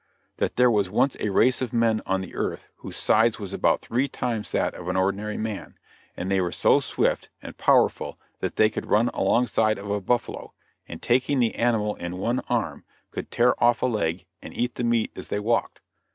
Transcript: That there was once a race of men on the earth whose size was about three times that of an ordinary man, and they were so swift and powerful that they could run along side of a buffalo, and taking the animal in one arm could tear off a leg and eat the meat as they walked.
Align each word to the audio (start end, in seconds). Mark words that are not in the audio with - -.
That 0.37 0.55
there 0.55 0.71
was 0.71 0.89
once 0.89 1.15
a 1.19 1.29
race 1.29 1.61
of 1.61 1.73
men 1.73 2.01
on 2.07 2.21
the 2.21 2.33
earth 2.33 2.69
whose 2.77 2.95
size 2.97 3.37
was 3.37 3.53
about 3.53 3.81
three 3.83 4.07
times 4.07 4.51
that 4.51 4.73
of 4.73 4.87
an 4.87 4.95
ordinary 4.95 5.37
man, 5.37 5.77
and 6.17 6.31
they 6.31 6.41
were 6.41 6.51
so 6.51 6.79
swift 6.79 7.29
and 7.39 7.55
powerful 7.55 8.17
that 8.39 8.55
they 8.55 8.67
could 8.71 8.87
run 8.87 9.09
along 9.09 9.45
side 9.45 9.77
of 9.77 9.91
a 9.91 10.01
buffalo, 10.01 10.53
and 10.87 11.03
taking 11.03 11.37
the 11.37 11.53
animal 11.53 11.93
in 11.97 12.17
one 12.17 12.39
arm 12.49 12.83
could 13.11 13.29
tear 13.29 13.53
off 13.63 13.83
a 13.83 13.85
leg 13.85 14.25
and 14.41 14.55
eat 14.55 14.73
the 14.73 14.83
meat 14.83 15.11
as 15.15 15.27
they 15.27 15.39
walked. 15.39 15.81